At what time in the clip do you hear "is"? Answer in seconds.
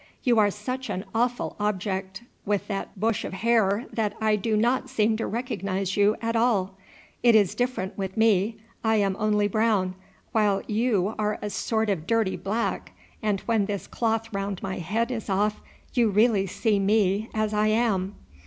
7.35-7.53, 15.11-15.29